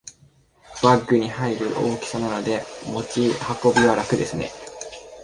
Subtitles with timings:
[0.81, 3.27] バッグに入る大きさなので持ち
[3.63, 4.49] 運びは楽ですね